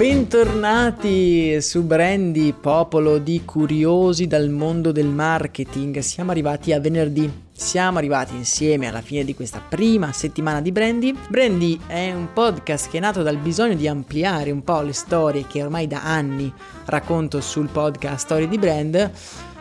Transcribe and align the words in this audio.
Bentornati 0.00 1.60
su 1.60 1.82
Brandy, 1.82 2.54
popolo 2.54 3.18
di 3.18 3.42
curiosi 3.44 4.26
dal 4.26 4.48
mondo 4.48 4.92
del 4.92 5.08
marketing. 5.08 5.98
Siamo 5.98 6.30
arrivati 6.30 6.72
a 6.72 6.80
venerdì. 6.80 7.30
Siamo 7.60 7.98
arrivati 7.98 8.34
insieme 8.34 8.88
alla 8.88 9.02
fine 9.02 9.22
di 9.22 9.34
questa 9.34 9.60
prima 9.60 10.12
settimana 10.12 10.62
di 10.62 10.72
Brandy. 10.72 11.14
Brandy 11.28 11.78
è 11.86 12.10
un 12.10 12.32
podcast 12.32 12.88
che 12.88 12.96
è 12.96 13.00
nato 13.00 13.22
dal 13.22 13.36
bisogno 13.36 13.74
di 13.74 13.86
ampliare 13.86 14.50
un 14.50 14.64
po' 14.64 14.80
le 14.80 14.94
storie 14.94 15.46
che 15.46 15.62
ormai 15.62 15.86
da 15.86 16.02
anni 16.02 16.50
racconto 16.86 17.42
sul 17.42 17.68
podcast 17.68 18.24
Storie 18.24 18.48
di 18.48 18.56
Brand 18.56 19.10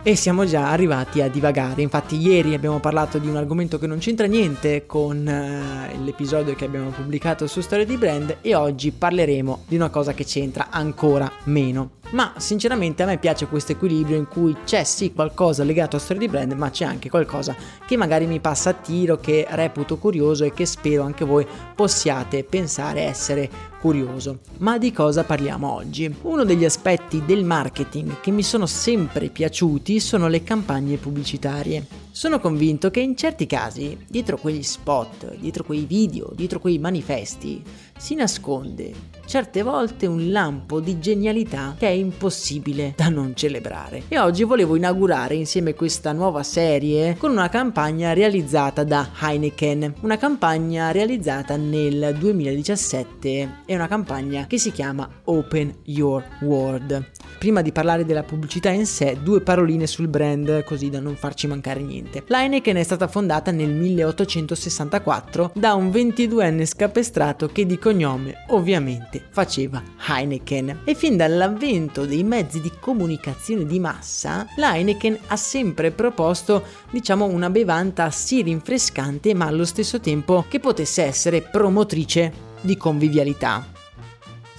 e 0.02 0.16
siamo 0.16 0.46
già 0.46 0.72
arrivati 0.72 1.22
a 1.22 1.28
divagare. 1.28 1.82
Infatti 1.82 2.16
ieri 2.16 2.54
abbiamo 2.54 2.80
parlato 2.80 3.18
di 3.18 3.28
un 3.28 3.36
argomento 3.36 3.78
che 3.78 3.86
non 3.86 3.98
c'entra 3.98 4.28
niente 4.28 4.86
con 4.86 5.28
eh, 5.28 5.98
l'episodio 6.02 6.56
che 6.56 6.66
abbiamo 6.66 6.92
pubblicato 6.92 7.48
su 7.48 7.60
Storia 7.60 7.86
di 7.86 7.98
Brand 7.98 8.38
e 8.42 8.56
oggi 8.56 8.92
parleremo 8.92 9.66
di 9.68 9.76
una 9.76 9.90
cosa 9.90 10.14
che 10.14 10.24
c'entra 10.24 10.68
ancora 10.70 11.30
meno. 11.44 11.98
Ma 12.12 12.34
sinceramente 12.38 13.04
a 13.04 13.06
me 13.06 13.20
piace 13.20 13.46
questo 13.46 13.74
equilibrio 13.74 14.18
in 14.18 14.28
cui 14.28 14.56
c'è 14.66 14.84
sì 14.84 15.14
qualcosa 15.14 15.64
legato 15.64 15.96
a 15.96 16.00
storia 16.00 16.26
di 16.26 16.28
brand, 16.28 16.52
ma 16.54 16.72
c'è 16.72 16.84
anche 16.84 17.08
qualcosa 17.08 17.56
che 17.86 17.98
magari 17.98 18.26
mi 18.26 18.40
passa 18.40 18.72
a 18.72 18.74
tiro, 18.74 19.20
che 19.20 19.46
reputo 19.48 19.98
curioso 19.98 20.44
e 20.44 20.52
che 20.52 20.66
spero 20.66 21.04
anche 21.04 21.24
voi 21.24 21.46
possiate 21.76 22.44
pensare 22.44 23.02
essere 23.02 23.50
curioso. 23.80 24.40
Ma 24.60 24.78
di 24.78 24.92
cosa 24.92 25.24
parliamo 25.24 25.74
oggi? 25.74 26.14
Uno 26.24 26.44
degli 26.44 26.66
aspetti 26.66 27.24
del 27.26 27.44
marketing 27.44 28.20
che 28.20 28.32
mi 28.32 28.44
sono 28.44 28.66
sempre 28.66 29.30
piaciuti 29.30 30.00
sono 30.00 30.28
le 30.28 30.44
campagne 30.44 30.98
pubblicitarie. 30.98 31.86
Sono 32.12 32.40
convinto 32.40 32.92
che 32.92 33.00
in 33.00 33.16
certi 33.16 33.46
casi, 33.46 33.98
dietro 34.08 34.38
quegli 34.38 34.64
spot, 34.64 35.36
dietro 35.38 35.64
quei 35.64 35.86
video, 35.86 36.32
dietro 36.36 36.60
quei 36.60 36.78
manifesti, 36.78 37.64
si 37.98 38.16
nasconde 38.16 39.20
certe 39.30 39.62
volte 39.62 40.08
un 40.08 40.32
lampo 40.32 40.80
di 40.80 41.00
genialità 41.00 41.76
che 41.78 41.86
è 41.86 41.92
impossibile 41.92 42.94
da 42.98 43.10
non 43.10 43.36
celebrare. 43.36 44.06
E 44.08 44.18
oggi 44.18 44.44
volevo 44.44 44.76
inaugurare 44.76 45.36
insieme 45.36 45.76
questa 45.76 46.14
nuova 46.14 46.42
serie 46.42 47.16
con 47.16 47.30
una 47.30 47.48
campagna 47.48 48.14
realizzata 48.14 48.84
da 48.84 49.08
Heineken, 49.22 49.94
una 50.02 50.18
campagna 50.18 50.90
realizzata 50.90 51.58
nel 51.58 52.16
2017 52.18 53.58
è 53.70 53.76
una 53.76 53.88
campagna 53.88 54.48
che 54.48 54.58
si 54.58 54.72
chiama 54.72 55.08
Open 55.26 55.82
Your 55.84 56.26
World. 56.42 57.12
Prima 57.38 57.62
di 57.62 57.72
parlare 57.72 58.04
della 58.04 58.24
pubblicità 58.24 58.72
in 58.72 58.88
sé, 58.88 59.20
due 59.22 59.42
paroline 59.42 59.86
sul 59.86 60.08
brand 60.08 60.64
così 60.64 60.90
da 60.90 61.00
non 61.00 61.16
farci 61.16 61.46
mancare 61.46 61.80
niente. 61.82 62.24
L'Heineken 62.26 62.78
è 62.78 62.84
stata 62.84 63.08
fondata 63.08 63.52
nel 63.52 63.70
1864 63.70 65.52
da 65.54 65.76
un 65.76 65.90
22enne 65.90 66.66
scapestrato 66.66 67.46
che 67.46 67.68
di 67.68 67.78
cognome 67.78 68.44
ovviamente 68.48 69.24
faceva 69.30 69.84
Heineken 70.08 70.80
e 70.84 70.96
fin 70.96 71.16
dall'avvento 71.16 72.08
dei 72.08 72.24
mezzi 72.24 72.62
di 72.62 72.72
comunicazione 72.80 73.68
di 73.68 73.80
massa, 73.80 74.48
l'Heineken 74.56 75.16
ha 75.28 75.36
sempre 75.36 75.92
proposto 75.92 76.64
diciamo 76.90 77.26
una 77.26 77.52
bevanda 77.52 78.10
sì 78.10 78.42
rinfrescante 78.42 79.36
ma 79.36 79.46
allo 79.46 79.66
stesso 79.66 80.00
tempo 80.00 80.46
che 80.50 80.60
potesse 80.60 81.04
essere 81.04 81.44
promotrice 81.44 82.48
di 82.62 82.78
convivialità. 82.78 83.78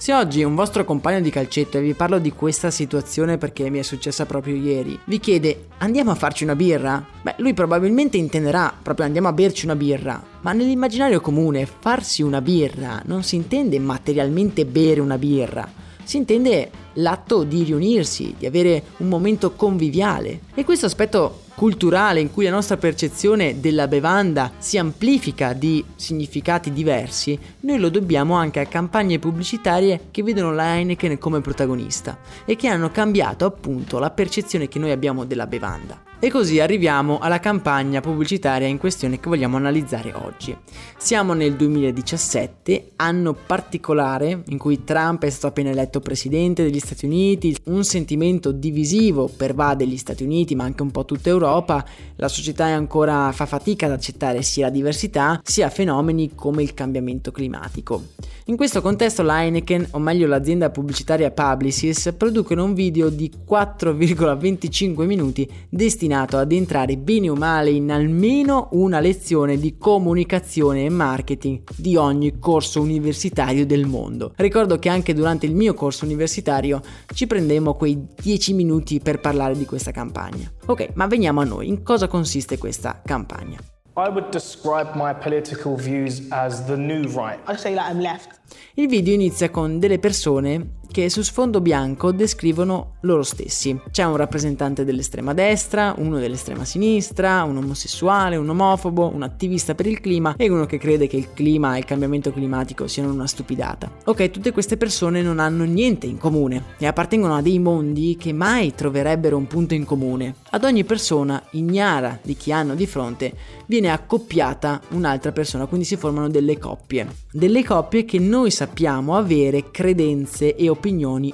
Se 0.01 0.15
oggi 0.15 0.43
un 0.43 0.55
vostro 0.55 0.83
compagno 0.83 1.21
di 1.21 1.29
calcetto, 1.29 1.77
e 1.77 1.81
vi 1.81 1.93
parlo 1.93 2.17
di 2.17 2.31
questa 2.31 2.71
situazione 2.71 3.37
perché 3.37 3.69
mi 3.69 3.77
è 3.77 3.83
successa 3.83 4.25
proprio 4.25 4.55
ieri, 4.55 4.99
vi 5.05 5.19
chiede 5.19 5.67
andiamo 5.77 6.09
a 6.09 6.15
farci 6.15 6.43
una 6.43 6.55
birra? 6.55 7.05
Beh, 7.21 7.35
lui 7.37 7.53
probabilmente 7.53 8.17
intenderà 8.17 8.73
proprio 8.81 9.05
andiamo 9.05 9.27
a 9.27 9.33
berci 9.33 9.65
una 9.65 9.75
birra, 9.75 10.19
ma 10.41 10.53
nell'immaginario 10.53 11.21
comune 11.21 11.67
farsi 11.67 12.23
una 12.23 12.41
birra 12.41 12.99
non 13.05 13.21
si 13.21 13.35
intende 13.35 13.77
materialmente 13.77 14.65
bere 14.65 15.01
una 15.01 15.19
birra, 15.19 15.71
si 16.11 16.17
intende 16.17 16.69
l'atto 16.95 17.43
di 17.43 17.63
riunirsi, 17.63 18.35
di 18.37 18.45
avere 18.45 18.83
un 18.97 19.07
momento 19.07 19.51
conviviale. 19.51 20.41
E 20.53 20.65
questo 20.65 20.85
aspetto 20.85 21.43
culturale 21.55 22.19
in 22.19 22.33
cui 22.33 22.43
la 22.43 22.51
nostra 22.51 22.75
percezione 22.75 23.61
della 23.61 23.87
bevanda 23.87 24.51
si 24.57 24.77
amplifica 24.77 25.53
di 25.53 25.81
significati 25.95 26.73
diversi, 26.73 27.39
noi 27.61 27.79
lo 27.79 27.87
dobbiamo 27.87 28.33
anche 28.33 28.59
a 28.59 28.65
campagne 28.65 29.19
pubblicitarie 29.19 30.07
che 30.11 30.21
vedono 30.21 30.51
la 30.51 30.75
Heineken 30.75 31.17
come 31.17 31.39
protagonista 31.39 32.17
e 32.43 32.57
che 32.57 32.67
hanno 32.67 32.91
cambiato 32.91 33.45
appunto 33.45 33.97
la 33.97 34.09
percezione 34.09 34.67
che 34.67 34.79
noi 34.79 34.91
abbiamo 34.91 35.23
della 35.23 35.47
bevanda. 35.47 36.10
E 36.23 36.29
così 36.29 36.59
arriviamo 36.59 37.17
alla 37.17 37.39
campagna 37.39 37.99
pubblicitaria 37.99 38.67
in 38.67 38.77
questione 38.77 39.19
che 39.19 39.27
vogliamo 39.27 39.57
analizzare 39.57 40.13
oggi. 40.13 40.55
Siamo 40.95 41.33
nel 41.33 41.55
2017, 41.55 42.91
anno 42.97 43.33
particolare 43.33 44.43
in 44.49 44.59
cui 44.59 44.83
Trump 44.83 45.23
è 45.23 45.29
stato 45.31 45.47
appena 45.47 45.71
eletto 45.71 45.99
presidente 45.99 46.61
degli 46.61 46.77
Stati 46.77 47.05
Uniti, 47.05 47.57
un 47.65 47.83
sentimento 47.83 48.51
divisivo 48.51 49.31
pervade 49.35 49.87
gli 49.87 49.97
Stati 49.97 50.21
Uniti 50.21 50.53
ma 50.53 50.63
anche 50.63 50.83
un 50.83 50.91
po' 50.91 51.05
tutta 51.05 51.29
Europa, 51.29 51.83
la 52.17 52.27
società 52.27 52.65
ancora 52.65 53.31
fa 53.31 53.47
fatica 53.47 53.87
ad 53.87 53.93
accettare 53.93 54.43
sia 54.43 54.67
la 54.67 54.71
diversità 54.71 55.41
sia 55.43 55.71
fenomeni 55.71 56.35
come 56.35 56.61
il 56.61 56.75
cambiamento 56.75 57.31
climatico. 57.31 58.09
In 58.45 58.57
questo 58.57 58.81
contesto 58.81 59.23
l'Heineken, 59.23 59.87
o 59.91 59.99
meglio 59.99 60.27
l'azienda 60.27 60.69
pubblicitaria 60.69 61.31
Publicis, 61.31 62.13
producono 62.15 62.63
un 62.63 62.73
video 62.75 63.09
di 63.09 63.31
4,25 63.47 65.05
minuti 65.05 65.49
destinato 65.69 66.09
destinato 66.11 66.37
ad 66.37 66.51
entrare 66.51 66.97
bene 66.97 67.29
o 67.29 67.35
male 67.35 67.71
in 67.71 67.89
almeno 67.89 68.67
una 68.71 68.99
lezione 68.99 69.57
di 69.57 69.77
comunicazione 69.77 70.83
e 70.83 70.89
marketing 70.89 71.61
di 71.75 71.95
ogni 71.95 72.37
corso 72.37 72.81
universitario 72.81 73.65
del 73.65 73.85
mondo. 73.85 74.33
Ricordo 74.35 74.77
che 74.77 74.89
anche 74.89 75.13
durante 75.13 75.45
il 75.45 75.55
mio 75.55 75.73
corso 75.73 76.03
universitario 76.03 76.81
ci 77.13 77.27
prendemmo 77.27 77.75
quei 77.75 78.07
10 78.21 78.53
minuti 78.53 78.99
per 78.99 79.21
parlare 79.21 79.55
di 79.55 79.65
questa 79.65 79.91
campagna. 79.91 80.51
Ok, 80.65 80.89
ma 80.95 81.07
veniamo 81.07 81.39
a 81.39 81.45
noi, 81.45 81.69
in 81.69 81.81
cosa 81.81 82.07
consiste 82.07 82.57
questa 82.57 83.01
campagna? 83.03 83.57
I 83.97 84.07
would 84.09 84.29
describe 84.31 84.91
my 84.95 85.13
political 85.13 85.75
views 85.75 86.25
as 86.29 86.65
the 86.65 86.77
new 86.77 87.03
right. 87.03 87.39
I 87.47 87.57
say 87.57 87.73
that 87.73 87.91
I'm 87.91 87.99
left. 87.99 88.39
Il 88.75 88.87
video 88.87 89.13
inizia 89.13 89.49
con 89.49 89.79
delle 89.79 89.99
persone 89.99 90.79
che 90.91 91.09
su 91.09 91.21
sfondo 91.21 91.61
bianco 91.61 92.11
descrivono 92.11 92.97
loro 93.01 93.23
stessi. 93.23 93.79
C'è 93.89 94.03
un 94.03 94.17
rappresentante 94.17 94.83
dell'estrema 94.83 95.33
destra, 95.33 95.95
uno 95.97 96.19
dell'estrema 96.19 96.65
sinistra, 96.65 97.43
un 97.43 97.57
omosessuale, 97.57 98.35
un 98.35 98.49
omofobo, 98.49 99.09
un 99.11 99.23
attivista 99.23 99.73
per 99.73 99.87
il 99.87 100.01
clima 100.01 100.35
e 100.37 100.49
uno 100.49 100.65
che 100.65 100.77
crede 100.77 101.07
che 101.07 101.15
il 101.15 101.33
clima 101.33 101.75
e 101.75 101.79
il 101.79 101.85
cambiamento 101.85 102.31
climatico 102.31 102.87
siano 102.87 103.11
una 103.11 103.25
stupidata. 103.25 103.89
Ok, 104.05 104.29
tutte 104.29 104.51
queste 104.51 104.77
persone 104.77 105.21
non 105.21 105.39
hanno 105.39 105.63
niente 105.63 106.05
in 106.05 106.17
comune 106.17 106.63
e 106.77 106.85
appartengono 106.85 107.35
a 107.35 107.41
dei 107.41 107.59
mondi 107.59 108.17
che 108.19 108.33
mai 108.33 108.75
troverebbero 108.75 109.37
un 109.37 109.47
punto 109.47 109.73
in 109.73 109.85
comune. 109.85 110.35
Ad 110.49 110.65
ogni 110.65 110.83
persona, 110.83 111.41
ignara 111.51 112.19
di 112.21 112.35
chi 112.35 112.51
hanno 112.51 112.75
di 112.75 112.85
fronte, 112.85 113.33
viene 113.65 113.89
accoppiata 113.89 114.81
un'altra 114.89 115.31
persona, 115.31 115.65
quindi 115.65 115.85
si 115.85 115.95
formano 115.95 116.27
delle 116.27 116.57
coppie. 116.57 117.07
Delle 117.31 117.63
coppie 117.63 118.03
che 118.03 118.19
noi 118.19 118.51
sappiamo 118.51 119.15
avere 119.15 119.71
credenze 119.71 120.55
e 120.55 120.67
opinioni 120.67 120.79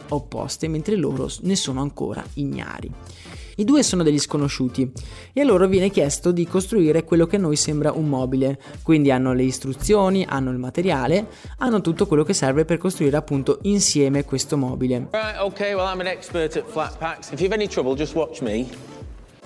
opposte, 0.09 0.67
mentre 0.67 0.95
loro 0.95 1.29
ne 1.41 1.55
sono 1.55 1.81
ancora 1.81 2.23
ignari. 2.33 2.91
I 3.59 3.63
due 3.63 3.81
sono 3.81 4.03
degli 4.03 4.19
sconosciuti 4.19 4.91
e 5.33 5.41
a 5.41 5.44
loro 5.44 5.65
viene 5.67 5.89
chiesto 5.89 6.31
di 6.31 6.45
costruire 6.45 7.03
quello 7.03 7.25
che 7.25 7.38
a 7.38 7.39
noi 7.39 7.55
sembra 7.55 7.91
un 7.91 8.07
mobile, 8.07 8.59
quindi 8.83 9.09
hanno 9.09 9.33
le 9.33 9.41
istruzioni, 9.41 10.23
hanno 10.29 10.51
il 10.51 10.59
materiale, 10.59 11.27
hanno 11.57 11.81
tutto 11.81 12.05
quello 12.05 12.23
che 12.23 12.33
serve 12.33 12.65
per 12.65 12.77
costruire 12.77 13.17
appunto 13.17 13.57
insieme 13.63 14.25
questo 14.25 14.57
mobile. 14.57 15.07
Right, 15.11 15.39
okay, 15.39 15.73
well 15.73 15.91
I'm 15.91 16.01
an 16.01 16.05
expert 16.05 16.55
at 16.55 16.65
flat 16.67 16.99
packs. 16.99 17.31
If 17.31 17.39
you've 17.39 17.55
any 17.55 17.67
trouble, 17.67 17.95
just 17.95 18.13
watch 18.13 18.41
me. 18.41 18.67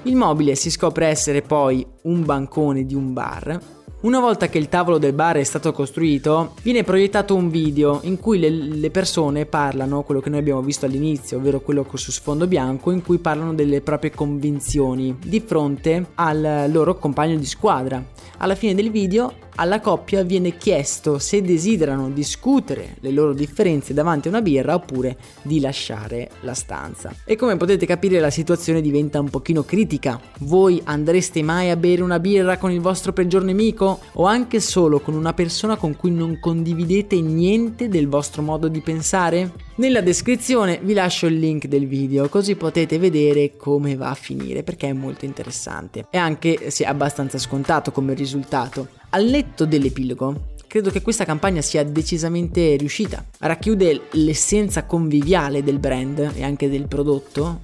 Il 0.04 0.18
mobile 0.18 0.56
si 0.56 0.70
scopre 0.70 1.06
essere 1.06 1.42
poi 1.42 1.86
un 2.04 2.26
bancone 2.26 2.86
di 2.86 2.96
un 2.96 3.14
bar 3.14 3.81
una 4.02 4.20
volta 4.20 4.48
che 4.48 4.58
il 4.58 4.68
tavolo 4.68 4.98
del 4.98 5.14
bar 5.14 5.38
è 5.38 5.44
stato 5.44 5.72
costruito, 5.72 6.56
viene 6.64 6.84
proiettato 6.84 7.36
un 7.36 7.50
video 7.50 8.00
in 8.04 8.20
cui 8.20 8.40
le, 8.40 8.50
le, 8.50 8.90
persone 8.90 9.46
parlano, 9.46 10.02
quello 10.02 10.22
che 10.22 10.32
noi 10.32 10.40
abbiamo 10.40 10.62
visto 10.62 10.88
all'inizio, 10.88 11.38
ovvero 11.38 11.60
quello 11.60 11.86
su 11.94 12.10
sfondo 12.10 12.48
bianco, 12.48 12.90
in 12.90 13.04
cui 13.04 13.20
parlano 13.20 13.54
delle 13.54 13.82
proprie 13.82 14.10
convinzioni 14.10 15.16
di 15.24 15.40
fronte 15.40 16.08
al 16.16 16.66
loro 16.72 16.98
compagno 16.98 17.36
di 17.38 17.46
squadra. 17.46 18.04
Alla 18.38 18.56
fine 18.56 18.74
del 18.74 18.90
video 18.90 19.34
alla 19.62 19.80
coppia 19.80 20.24
viene 20.24 20.58
chiesto 20.58 21.20
se 21.20 21.44
desiderano 21.44 22.10
discutere 22.10 22.96
le 23.02 23.12
loro 23.12 23.32
differenze 23.32 23.94
davanti 23.94 24.28
a 24.28 24.32
una 24.32 24.42
birra 24.42 24.74
oppure 24.74 25.18
di 25.44 25.60
lasciare 25.60 26.32
la 26.42 26.56
stanza. 26.56 27.14
E 27.24 27.36
come 27.36 27.58
potete 27.58 27.86
capire 27.86 28.20
la 28.20 28.32
situazione 28.32 28.82
diventa 28.82 29.20
un 29.20 29.30
pochino 29.30 29.62
critica. 29.62 30.20
Voi 30.40 30.82
andreste 30.86 31.44
mai 31.44 31.70
a 31.70 31.76
bere 31.76 32.02
una 32.02 32.18
birra 32.18 32.58
con 32.58 32.72
il 32.72 32.82
vostro 32.82 33.14
peggior 33.14 33.44
nemico 33.44 34.00
o 34.14 34.26
anche 34.26 34.60
solo 34.60 35.00
con 35.00 35.14
una 35.14 35.34
persona 35.34 35.76
con 35.76 35.96
cui 35.96 36.10
non 36.10 36.40
condividete 36.40 37.22
niente 37.22 37.88
del 37.88 38.08
vostro 38.08 38.42
modo 38.42 38.68
di 38.68 38.82
pensare? 38.82 39.52
Nella 39.76 40.02
descrizione 40.02 40.80
vi 40.82 40.94
lascio 40.94 41.28
il 41.28 41.38
link 41.38 41.68
del 41.68 41.86
video 41.86 42.30
così 42.30 42.56
potete 42.56 42.98
vedere 42.98 43.56
come 43.58 43.96
va 43.96 44.10
a 44.10 44.16
finire 44.16 44.64
perché 44.64 44.90
è 44.90 44.94
molto 44.94 45.26
interessante 45.26 46.08
e 46.10 46.18
anche 46.18 46.72
se 46.72 46.84
abbastanza 46.84 47.38
scontato 47.38 47.92
come 47.92 48.16
risultato. 48.16 49.01
Al 49.14 49.26
netto 49.26 49.66
dell'epilogo, 49.66 50.54
credo 50.68 50.90
che 50.90 51.02
questa 51.02 51.26
campagna 51.26 51.62
sia 51.62 51.84
decisamente 51.84 52.78
riuscita. 52.78 53.26
Racchiude 53.40 54.04
l'essenza 54.12 54.86
conviviale 54.86 55.64
del 55.64 55.80
brand 55.80 56.32
e 56.34 56.44
anche 56.46 56.70
del 56.70 56.88
prodotto, 56.88 57.60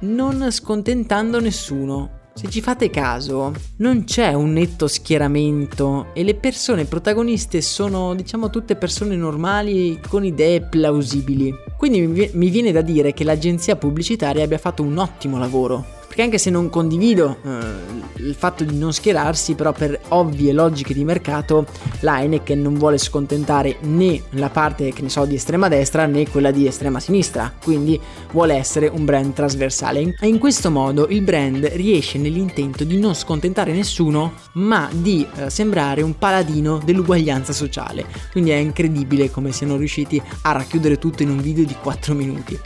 non 0.00 0.50
scontentando 0.50 1.38
nessuno. 1.38 2.24
Se 2.32 2.48
ci 2.48 2.62
fate 2.62 2.88
caso, 2.88 3.52
non 3.76 4.04
c'è 4.04 4.32
un 4.32 4.54
netto 4.54 4.88
schieramento 4.88 6.14
e 6.14 6.24
le 6.24 6.34
persone 6.34 6.86
protagoniste 6.86 7.60
sono, 7.60 8.14
diciamo, 8.14 8.48
tutte 8.48 8.76
persone 8.76 9.16
normali 9.16 10.00
con 10.08 10.24
idee 10.24 10.62
plausibili. 10.62 11.52
Quindi 11.76 12.30
mi 12.32 12.48
viene 12.48 12.72
da 12.72 12.80
dire 12.80 13.12
che 13.12 13.24
l'agenzia 13.24 13.76
pubblicitaria 13.76 14.44
abbia 14.44 14.56
fatto 14.56 14.82
un 14.82 14.96
ottimo 14.96 15.36
lavoro 15.38 15.95
perché 16.16 16.22
anche 16.22 16.38
se 16.38 16.48
non 16.48 16.70
condivido 16.70 17.36
eh, 17.44 18.22
il 18.22 18.34
fatto 18.34 18.64
di 18.64 18.78
non 18.78 18.90
schierarsi, 18.90 19.54
però 19.54 19.72
per 19.72 20.00
ovvie 20.08 20.54
logiche 20.54 20.94
di 20.94 21.04
mercato, 21.04 21.66
la 22.00 22.20
Heineken 22.20 22.62
non 22.62 22.72
vuole 22.72 22.96
scontentare 22.96 23.76
né 23.82 24.22
la 24.30 24.48
parte, 24.48 24.94
che 24.94 25.02
ne 25.02 25.10
so, 25.10 25.26
di 25.26 25.34
estrema 25.34 25.68
destra 25.68 26.06
né 26.06 26.26
quella 26.26 26.50
di 26.50 26.66
estrema 26.66 27.00
sinistra, 27.00 27.52
quindi 27.62 28.00
vuole 28.32 28.54
essere 28.54 28.88
un 28.88 29.04
brand 29.04 29.34
trasversale. 29.34 30.16
E 30.18 30.26
in 30.26 30.38
questo 30.38 30.70
modo 30.70 31.06
il 31.10 31.20
brand 31.20 31.62
riesce 31.74 32.16
nell'intento 32.16 32.84
di 32.84 32.98
non 32.98 33.14
scontentare 33.14 33.72
nessuno, 33.72 34.32
ma 34.52 34.88
di 34.90 35.26
eh, 35.36 35.50
sembrare 35.50 36.00
un 36.00 36.16
paladino 36.16 36.80
dell'uguaglianza 36.82 37.52
sociale. 37.52 38.06
Quindi 38.32 38.52
è 38.52 38.56
incredibile 38.56 39.30
come 39.30 39.52
siano 39.52 39.76
riusciti 39.76 40.20
a 40.42 40.52
racchiudere 40.52 40.96
tutto 40.96 41.22
in 41.22 41.28
un 41.28 41.42
video 41.42 41.66
di 41.66 41.76
4 41.78 42.14
minuti. 42.14 42.58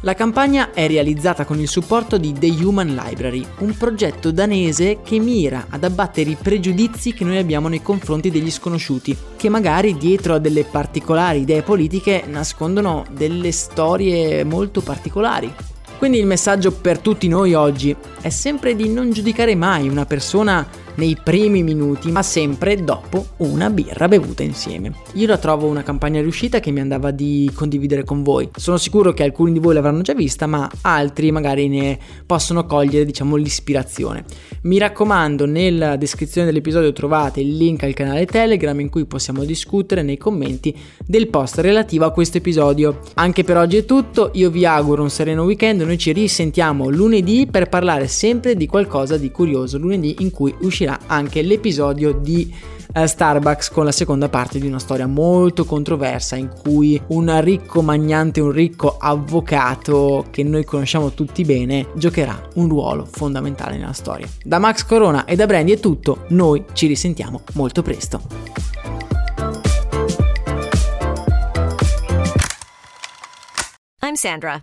La 0.00 0.14
campagna 0.14 0.72
è 0.72 0.88
realizzata 0.88 1.44
con 1.44 1.60
il 1.60 1.68
supporto 1.68 2.18
di 2.18 2.32
The 2.32 2.48
Human 2.62 2.94
Library, 2.96 3.46
un 3.58 3.76
progetto 3.76 4.30
danese 4.30 5.00
che 5.02 5.18
mira 5.18 5.66
ad 5.68 5.84
abbattere 5.84 6.30
i 6.30 6.36
pregiudizi 6.40 7.12
che 7.12 7.24
noi 7.24 7.36
abbiamo 7.36 7.68
nei 7.68 7.82
confronti 7.82 8.30
degli 8.30 8.50
sconosciuti, 8.50 9.16
che 9.36 9.48
magari 9.48 9.96
dietro 9.96 10.34
a 10.34 10.38
delle 10.38 10.64
particolari 10.64 11.40
idee 11.40 11.62
politiche 11.62 12.24
nascondono 12.26 13.04
delle 13.12 13.52
storie 13.52 14.42
molto 14.44 14.80
particolari. 14.80 15.52
Quindi 15.98 16.18
il 16.18 16.26
messaggio 16.26 16.72
per 16.72 16.98
tutti 16.98 17.26
noi 17.26 17.54
oggi 17.54 17.94
è 18.20 18.28
sempre 18.28 18.76
di 18.76 18.88
non 18.88 19.12
giudicare 19.12 19.54
mai 19.54 19.88
una 19.88 20.04
persona 20.04 20.66
nei 20.96 21.16
primi 21.22 21.62
minuti, 21.62 22.10
ma 22.10 22.22
sempre 22.22 22.82
dopo 22.82 23.26
una 23.38 23.70
birra 23.70 24.08
bevuta 24.08 24.42
insieme. 24.42 24.92
Io 25.14 25.26
la 25.26 25.38
trovo 25.38 25.66
una 25.66 25.82
campagna 25.82 26.20
riuscita 26.20 26.60
che 26.60 26.70
mi 26.70 26.80
andava 26.80 27.10
di 27.10 27.50
condividere 27.54 28.04
con 28.04 28.22
voi. 28.22 28.48
Sono 28.54 28.76
sicuro 28.76 29.12
che 29.12 29.22
alcuni 29.22 29.52
di 29.52 29.58
voi 29.58 29.74
l'avranno 29.74 30.02
già 30.02 30.14
vista, 30.14 30.46
ma 30.46 30.70
altri 30.82 31.30
magari 31.30 31.68
ne 31.68 31.98
possono 32.24 32.66
cogliere, 32.66 33.04
diciamo, 33.04 33.36
l'ispirazione. 33.36 34.24
Mi 34.62 34.78
raccomando, 34.78 35.46
nella 35.46 35.96
descrizione 35.96 36.46
dell'episodio 36.46 36.92
trovate 36.92 37.40
il 37.40 37.56
link 37.56 37.82
al 37.82 37.94
canale 37.94 38.26
Telegram 38.26 38.78
in 38.80 38.88
cui 38.88 39.04
possiamo 39.04 39.44
discutere 39.44 40.02
nei 40.02 40.16
commenti 40.16 40.74
del 41.04 41.28
post 41.28 41.58
relativo 41.58 42.04
a 42.04 42.10
questo 42.10 42.38
episodio. 42.38 43.00
Anche 43.14 43.44
per 43.44 43.56
oggi 43.56 43.76
è 43.76 43.84
tutto, 43.84 44.30
io 44.34 44.50
vi 44.50 44.64
auguro 44.66 45.02
un 45.02 45.10
sereno 45.10 45.44
weekend, 45.44 45.82
noi 45.82 45.98
ci 45.98 46.12
risentiamo 46.12 46.88
lunedì 46.88 47.46
per 47.50 47.68
parlare 47.68 48.08
sempre 48.08 48.56
di 48.56 48.66
qualcosa 48.66 49.16
di 49.16 49.30
curioso, 49.30 49.78
lunedì 49.78 50.16
in 50.20 50.30
cui 50.30 50.54
uscirà 50.60 50.85
uscirà 50.86 51.00
anche 51.06 51.42
l'episodio 51.42 52.12
di 52.12 52.54
uh, 52.94 53.04
Starbucks 53.04 53.70
con 53.70 53.84
la 53.84 53.92
seconda 53.92 54.28
parte 54.28 54.58
di 54.58 54.66
una 54.66 54.78
storia 54.78 55.06
molto 55.06 55.64
controversa 55.64 56.36
in 56.36 56.50
cui 56.62 57.00
un 57.08 57.40
ricco 57.40 57.82
magnante, 57.82 58.40
un 58.40 58.52
ricco 58.52 58.96
avvocato 58.96 60.26
che 60.30 60.44
noi 60.44 60.64
conosciamo 60.64 61.10
tutti 61.12 61.44
bene, 61.44 61.88
giocherà 61.94 62.40
un 62.54 62.68
ruolo 62.68 63.04
fondamentale 63.04 63.76
nella 63.76 63.92
storia. 63.92 64.28
Da 64.42 64.58
Max 64.58 64.84
Corona 64.84 65.24
e 65.24 65.34
da 65.34 65.46
Brandy 65.46 65.72
è 65.72 65.80
tutto, 65.80 66.24
noi 66.28 66.64
ci 66.72 66.86
risentiamo 66.86 67.42
molto 67.54 67.82
presto. 67.82 68.20
I'm 74.02 74.14
Sandra, 74.14 74.62